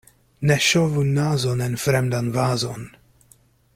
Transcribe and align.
Ne 0.51 0.55
ŝovu 0.67 1.03
nazon 1.17 1.61
en 1.67 1.77
fremdan 1.83 2.31
vazon. 2.39 2.89